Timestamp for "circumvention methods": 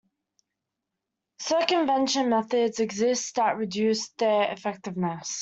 1.37-2.79